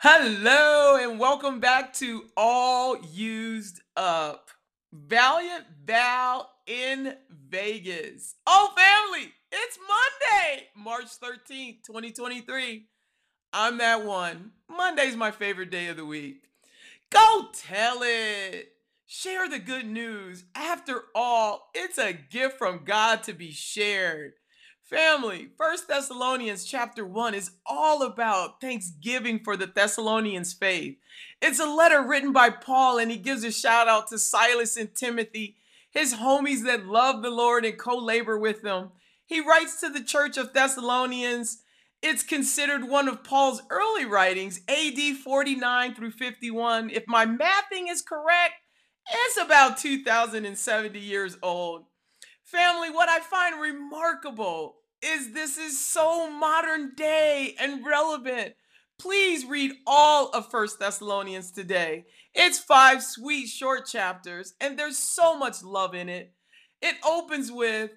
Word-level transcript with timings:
Hello 0.00 0.94
and 0.94 1.18
welcome 1.18 1.58
back 1.58 1.92
to 1.94 2.26
All 2.36 2.96
Used 3.12 3.80
Up. 3.96 4.50
Valiant 4.92 5.64
Val 5.84 6.52
in 6.68 7.16
Vegas. 7.28 8.36
Oh, 8.46 8.72
family, 8.76 9.32
it's 9.50 9.76
Monday, 9.88 10.68
March 10.76 11.08
13th, 11.20 11.82
2023. 11.84 12.86
I'm 13.52 13.78
that 13.78 14.04
one. 14.04 14.52
Monday's 14.70 15.16
my 15.16 15.32
favorite 15.32 15.72
day 15.72 15.88
of 15.88 15.96
the 15.96 16.06
week. 16.06 16.44
Go 17.10 17.48
tell 17.52 17.98
it. 18.02 18.68
Share 19.04 19.48
the 19.48 19.58
good 19.58 19.86
news. 19.86 20.44
After 20.54 21.06
all, 21.12 21.70
it's 21.74 21.98
a 21.98 22.12
gift 22.12 22.56
from 22.56 22.84
God 22.84 23.24
to 23.24 23.32
be 23.32 23.50
shared. 23.50 24.34
Family, 24.88 25.50
First 25.58 25.86
Thessalonians 25.86 26.64
chapter 26.64 27.04
1 27.04 27.34
is 27.34 27.50
all 27.66 28.02
about 28.02 28.58
thanksgiving 28.58 29.38
for 29.44 29.54
the 29.54 29.66
Thessalonians' 29.66 30.54
faith. 30.54 30.96
It's 31.42 31.60
a 31.60 31.66
letter 31.66 32.02
written 32.02 32.32
by 32.32 32.48
Paul, 32.48 32.96
and 32.96 33.10
he 33.10 33.18
gives 33.18 33.44
a 33.44 33.52
shout 33.52 33.86
out 33.86 34.08
to 34.08 34.18
Silas 34.18 34.78
and 34.78 34.94
Timothy, 34.94 35.56
his 35.90 36.14
homies 36.14 36.64
that 36.64 36.86
love 36.86 37.20
the 37.20 37.28
Lord 37.28 37.66
and 37.66 37.76
co 37.76 37.98
labor 37.98 38.38
with 38.38 38.62
them. 38.62 38.92
He 39.26 39.46
writes 39.46 39.78
to 39.80 39.90
the 39.90 40.02
church 40.02 40.38
of 40.38 40.54
Thessalonians. 40.54 41.64
It's 42.00 42.22
considered 42.22 42.88
one 42.88 43.08
of 43.08 43.22
Paul's 43.22 43.60
early 43.68 44.06
writings, 44.06 44.62
AD 44.68 45.18
49 45.22 45.94
through 45.96 46.12
51. 46.12 46.88
If 46.88 47.04
my 47.06 47.26
mathing 47.26 47.90
is 47.90 48.00
correct, 48.00 48.54
it's 49.12 49.36
about 49.36 49.76
2,070 49.76 50.98
years 50.98 51.36
old. 51.42 51.84
Family, 52.50 52.88
what 52.88 53.10
I 53.10 53.20
find 53.20 53.60
remarkable 53.60 54.76
is 55.02 55.34
this 55.34 55.58
is 55.58 55.78
so 55.78 56.30
modern 56.30 56.94
day 56.96 57.54
and 57.60 57.84
relevant. 57.84 58.54
Please 58.98 59.44
read 59.44 59.72
all 59.86 60.30
of 60.30 60.50
First 60.50 60.78
Thessalonians 60.78 61.50
today. 61.50 62.06
It's 62.34 62.58
five 62.58 63.02
sweet 63.02 63.48
short 63.48 63.84
chapters, 63.86 64.54
and 64.62 64.78
there's 64.78 64.96
so 64.96 65.36
much 65.36 65.62
love 65.62 65.94
in 65.94 66.08
it. 66.08 66.32
It 66.80 66.94
opens 67.06 67.52
with 67.52 67.90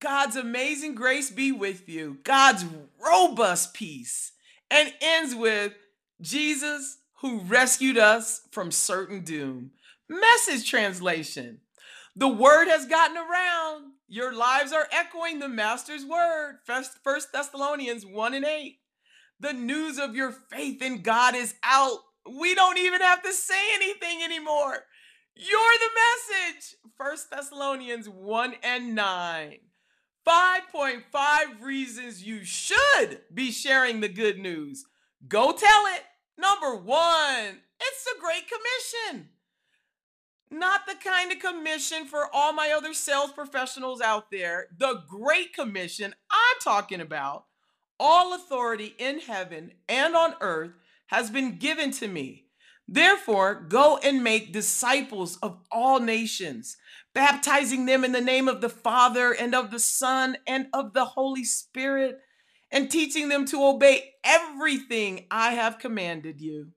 God's 0.00 0.36
amazing 0.36 0.94
grace 0.94 1.30
be 1.30 1.52
with 1.52 1.86
you, 1.86 2.16
God's 2.24 2.64
robust 3.04 3.74
peace, 3.74 4.32
and 4.70 4.90
ends 5.02 5.34
with 5.34 5.74
Jesus 6.22 6.96
who 7.20 7.40
rescued 7.40 7.98
us 7.98 8.40
from 8.52 8.72
certain 8.72 9.20
doom. 9.20 9.72
Message 10.08 10.68
translation 10.70 11.60
The 12.18 12.26
word 12.26 12.66
has 12.66 12.84
gotten 12.84 13.16
around 13.16 13.92
your 14.08 14.34
lives 14.34 14.72
are 14.72 14.88
echoing 14.90 15.38
the 15.38 15.48
Master's 15.48 16.04
word. 16.04 16.56
First 16.64 17.32
Thessalonians 17.32 18.04
1 18.04 18.34
and 18.34 18.44
8. 18.44 18.76
The 19.38 19.52
news 19.52 19.98
of 20.00 20.16
your 20.16 20.32
faith 20.32 20.82
in 20.82 21.02
God 21.02 21.36
is 21.36 21.54
out. 21.62 21.98
We 22.28 22.56
don't 22.56 22.76
even 22.76 23.02
have 23.02 23.22
to 23.22 23.32
say 23.32 23.72
anything 23.72 24.24
anymore. 24.24 24.78
You're 25.36 25.78
the 25.78 25.90
message. 25.94 26.74
First 26.96 27.30
Thessalonians 27.30 28.08
1 28.08 28.54
and 28.64 28.96
9. 28.96 29.58
5.5 30.26 31.62
reasons 31.62 32.24
you 32.24 32.44
should 32.44 33.20
be 33.32 33.52
sharing 33.52 34.00
the 34.00 34.08
good 34.08 34.40
news. 34.40 34.84
Go 35.28 35.52
tell 35.52 35.86
it. 35.86 36.02
Number 36.36 36.74
one, 36.74 37.60
it's 37.80 38.04
the 38.04 38.16
Great 38.20 38.44
Commission. 38.48 39.28
Not 40.50 40.86
the 40.86 40.94
kind 40.94 41.30
of 41.30 41.40
commission 41.40 42.06
for 42.06 42.34
all 42.34 42.52
my 42.52 42.70
other 42.70 42.94
sales 42.94 43.32
professionals 43.32 44.00
out 44.00 44.30
there. 44.30 44.68
The 44.76 45.02
Great 45.06 45.52
Commission 45.52 46.14
I'm 46.30 46.56
talking 46.62 47.00
about. 47.00 47.44
All 48.00 48.32
authority 48.32 48.94
in 48.98 49.18
heaven 49.18 49.72
and 49.88 50.14
on 50.14 50.34
earth 50.40 50.72
has 51.08 51.30
been 51.30 51.58
given 51.58 51.90
to 51.92 52.08
me. 52.08 52.46
Therefore, 52.86 53.54
go 53.54 53.98
and 53.98 54.24
make 54.24 54.52
disciples 54.52 55.36
of 55.42 55.58
all 55.70 56.00
nations, 56.00 56.78
baptizing 57.14 57.84
them 57.84 58.02
in 58.02 58.12
the 58.12 58.20
name 58.20 58.48
of 58.48 58.62
the 58.62 58.70
Father 58.70 59.32
and 59.32 59.54
of 59.54 59.70
the 59.70 59.80
Son 59.80 60.38
and 60.46 60.68
of 60.72 60.94
the 60.94 61.04
Holy 61.04 61.44
Spirit, 61.44 62.20
and 62.70 62.90
teaching 62.90 63.28
them 63.28 63.44
to 63.46 63.62
obey 63.62 64.14
everything 64.24 65.26
I 65.30 65.52
have 65.52 65.78
commanded 65.78 66.40
you. 66.40 66.68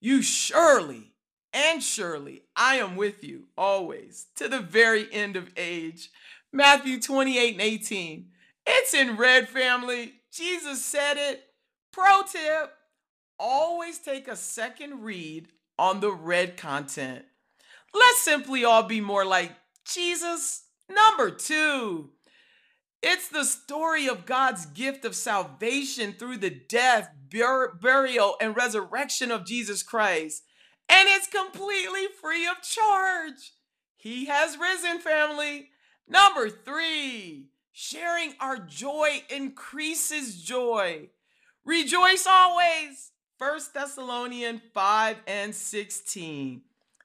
You 0.00 0.20
surely 0.20 1.14
and 1.56 1.82
surely 1.82 2.42
I 2.54 2.76
am 2.76 2.96
with 2.96 3.24
you 3.24 3.44
always 3.56 4.26
to 4.36 4.46
the 4.46 4.60
very 4.60 5.10
end 5.10 5.36
of 5.36 5.50
age. 5.56 6.10
Matthew 6.52 7.00
28 7.00 7.52
and 7.54 7.62
18. 7.62 8.26
It's 8.66 8.92
in 8.92 9.16
red, 9.16 9.48
family. 9.48 10.12
Jesus 10.30 10.84
said 10.84 11.16
it. 11.16 11.42
Pro 11.92 12.22
tip 12.30 12.74
always 13.38 13.98
take 13.98 14.28
a 14.28 14.36
second 14.36 15.02
read 15.02 15.48
on 15.78 16.00
the 16.00 16.12
red 16.12 16.58
content. 16.58 17.24
Let's 17.94 18.20
simply 18.20 18.66
all 18.66 18.82
be 18.82 19.00
more 19.00 19.24
like 19.24 19.52
Jesus. 19.86 20.64
Number 20.90 21.30
two, 21.30 22.10
it's 23.02 23.28
the 23.28 23.44
story 23.44 24.08
of 24.08 24.26
God's 24.26 24.66
gift 24.66 25.06
of 25.06 25.16
salvation 25.16 26.12
through 26.12 26.36
the 26.36 26.50
death, 26.50 27.08
bur- 27.30 27.78
burial, 27.80 28.36
and 28.42 28.54
resurrection 28.54 29.30
of 29.30 29.46
Jesus 29.46 29.82
Christ 29.82 30.42
and 30.88 31.08
it's 31.08 31.26
completely 31.26 32.06
free 32.20 32.46
of 32.46 32.62
charge. 32.62 33.52
He 33.96 34.26
has 34.26 34.58
risen, 34.58 35.00
family. 35.00 35.70
Number 36.08 36.48
three, 36.48 37.48
sharing 37.72 38.34
our 38.40 38.58
joy 38.58 39.22
increases 39.28 40.42
joy. 40.42 41.08
Rejoice 41.64 42.26
always. 42.28 43.10
First 43.38 43.74
Thessalonians 43.74 44.62
5 44.72 45.16
and 45.26 45.54
16. 45.54 46.62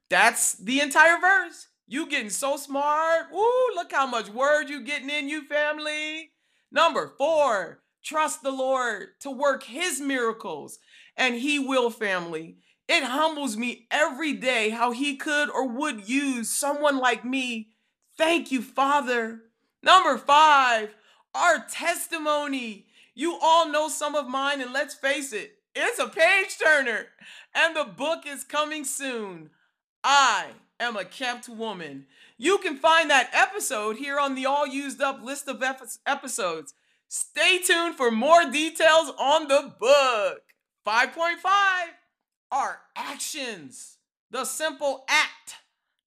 That's 0.09 0.53
the 0.53 0.80
entire 0.80 1.20
verse. 1.20 1.68
You 1.88 2.08
getting 2.08 2.30
so 2.30 2.56
smart. 2.56 3.31
Woo, 3.34 3.52
look 3.75 3.91
how 3.91 4.06
much 4.06 4.30
word 4.30 4.70
you 4.70 4.81
getting 4.81 5.09
in 5.09 5.28
you, 5.28 5.44
family. 5.46 6.30
Number 6.72 7.14
four, 7.18 7.81
trust 8.02 8.44
the 8.44 8.52
Lord 8.52 9.09
to 9.22 9.30
work 9.30 9.64
his 9.64 10.00
miracles, 10.00 10.80
and 11.18 11.36
he 11.36 11.59
will, 11.59 11.90
family. 11.90 12.56
It 12.94 13.06
humbles 13.06 13.56
me 13.56 13.88
every 13.90 14.34
day 14.34 14.72
how 14.72 14.91
he 14.91 15.16
could 15.16 15.50
or 15.50 15.66
would 15.66 16.09
use 16.09 16.50
someone 16.50 16.97
like 16.97 17.24
me. 17.24 17.69
Thank 18.18 18.52
you, 18.52 18.62
Father. 18.62 19.44
Number 19.81 20.18
five, 20.18 20.94
our 21.34 21.66
testimony. 21.72 22.88
You 23.16 23.40
all 23.41 23.69
know 23.69 23.88
some 23.88 24.13
of 24.13 24.28
mine, 24.28 24.59
and 24.59 24.74
let's 24.74 24.94
face 24.94 25.31
it, 25.31 25.53
it's 25.74 26.00
a 26.00 26.09
page 26.09 26.57
turner, 26.62 27.06
and 27.56 27.78
the 27.78 27.85
book 27.85 28.28
is 28.28 28.44
coming 28.44 28.84
soon. 28.84 29.52
I 30.03 30.47
am 30.78 30.97
a 30.97 31.06
kept 31.06 31.47
woman. 31.47 32.08
You 32.38 32.58
can 32.58 32.75
find 32.75 33.09
that 33.09 33.29
episode 33.31 33.96
here 33.96 34.19
on 34.19 34.35
the 34.35 34.47
all 34.47 34.68
used 34.68 35.02
up 35.02 35.23
list 35.23 35.47
of 35.47 35.63
episodes. 36.06 36.73
Stay 37.08 37.59
tuned 37.59 37.96
for 37.96 38.12
more 38.12 38.52
details 38.52 39.13
on 39.18 39.47
the 39.47 39.73
book. 39.79 40.41
5.5 40.85 41.38
are 42.52 42.80
actions, 42.96 43.98
the 44.30 44.46
simple 44.46 45.06
act, 45.08 45.56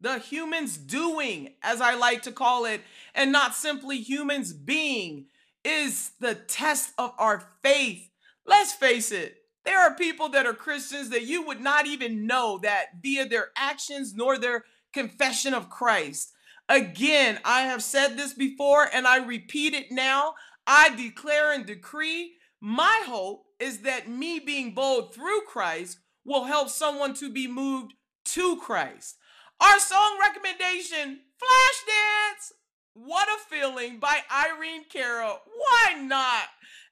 the 0.00 0.18
humans 0.18 0.76
doing, 0.76 1.54
as 1.62 1.80
I 1.80 1.94
like 1.94 2.22
to 2.22 2.32
call 2.32 2.64
it, 2.66 2.82
and 3.14 3.32
not 3.32 3.54
simply 3.54 3.98
humans 3.98 4.52
being, 4.52 5.26
is 5.64 6.10
the 6.20 6.34
test 6.34 6.92
of 6.98 7.12
our 7.18 7.42
faith. 7.62 8.10
Let's 8.46 8.72
face 8.72 9.10
it, 9.10 9.38
there 9.64 9.80
are 9.80 9.94
people 9.94 10.28
that 10.30 10.46
are 10.46 10.52
Christians 10.52 11.08
that 11.10 11.24
you 11.24 11.46
would 11.46 11.60
not 11.60 11.86
even 11.86 12.26
know 12.26 12.58
that 12.62 13.00
via 13.02 13.26
their 13.26 13.48
actions 13.56 14.14
nor 14.14 14.36
their 14.38 14.64
confession 14.92 15.54
of 15.54 15.70
Christ. 15.70 16.32
Again, 16.68 17.38
I 17.44 17.62
have 17.62 17.82
said 17.82 18.16
this 18.16 18.34
before 18.34 18.88
and 18.92 19.06
I 19.06 19.18
repeat 19.18 19.74
it 19.74 19.90
now. 19.90 20.34
I 20.66 20.94
declare 20.94 21.52
and 21.52 21.64
decree 21.64 22.34
my 22.60 23.02
hope 23.06 23.46
is 23.58 23.80
that 23.80 24.08
me 24.08 24.38
being 24.38 24.72
bold 24.72 25.14
through 25.14 25.42
Christ 25.42 25.98
will 26.24 26.44
help 26.44 26.68
someone 26.68 27.14
to 27.14 27.30
be 27.30 27.46
moved 27.46 27.94
to 28.24 28.56
Christ. 28.56 29.16
Our 29.60 29.78
song 29.78 30.18
recommendation, 30.20 31.20
Flashdance. 31.40 32.52
What 32.94 33.28
a 33.28 33.38
Feeling 33.48 33.98
by 33.98 34.20
Irene 34.30 34.84
Cara. 34.88 35.36
Why 35.56 36.00
not? 36.00 36.44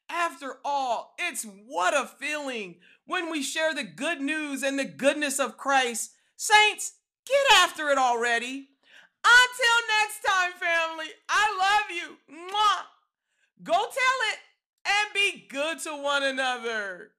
After 0.08 0.56
all, 0.64 1.14
it's 1.18 1.46
what 1.66 1.94
a 1.94 2.06
feeling 2.06 2.76
when 3.06 3.30
we 3.30 3.42
share 3.42 3.74
the 3.74 3.84
good 3.84 4.20
news 4.20 4.62
and 4.62 4.78
the 4.78 4.84
goodness 4.84 5.38
of 5.38 5.56
Christ. 5.56 6.12
Saints, 6.36 6.94
get 7.26 7.58
after 7.58 7.88
it 7.88 7.98
already. 7.98 8.68
Until 9.24 9.76
next 10.00 10.20
time, 10.26 10.52
family, 10.52 11.06
I 11.28 11.56
love 11.58 11.96
you. 11.96 12.34
Mwah. 12.34 12.84
Go 13.62 13.72
tell 13.72 14.18
it 14.32 14.38
and 14.84 15.14
be 15.14 15.46
good 15.48 15.78
to 15.80 15.90
one 15.90 16.24
another. 16.24 17.12